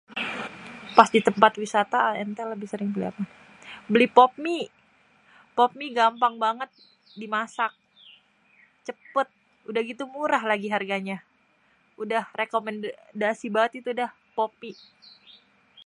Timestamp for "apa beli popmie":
3.11-4.65